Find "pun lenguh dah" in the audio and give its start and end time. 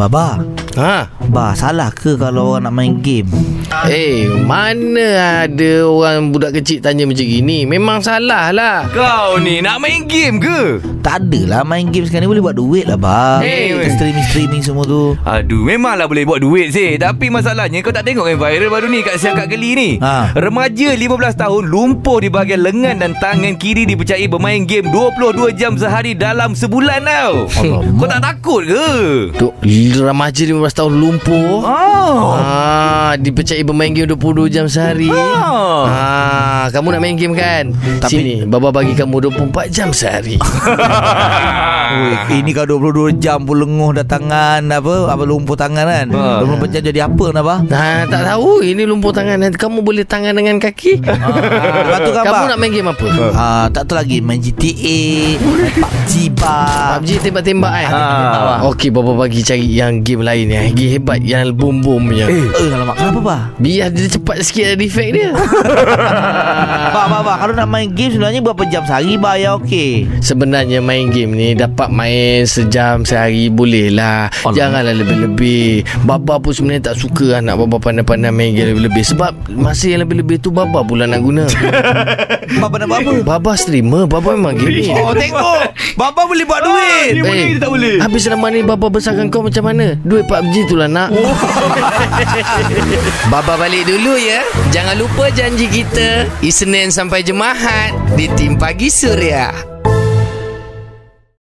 43.42-44.06